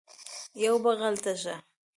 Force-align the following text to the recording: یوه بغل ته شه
یوه 0.63 0.79
بغل 0.83 1.15
ته 1.23 1.33
شه 1.41 1.55